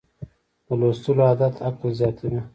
د 0.65 0.67
لوستلو 0.79 1.21
عادت 1.29 1.55
عقل 1.67 1.89
زیاتوي. 1.99 2.39